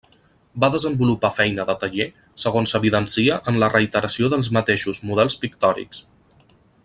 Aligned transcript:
Va 0.63 0.69
desenvolupar 0.75 1.29
feina 1.39 1.65
de 1.67 1.75
taller, 1.83 2.07
segons 2.45 2.73
s'evidencia 2.75 3.39
en 3.53 3.63
la 3.65 3.69
reiteració 3.75 4.31
dels 4.35 4.51
mateixos 4.59 5.03
models 5.11 5.39
pictòrics. 5.45 6.03